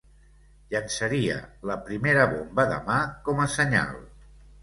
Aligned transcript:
Llançaria 0.69 1.35
la 1.71 1.75
primera 1.89 2.25
bomba 2.33 2.65
de 2.73 2.79
mà, 2.93 2.97
com 3.27 3.43
a 3.45 3.49
senyal 3.59 3.95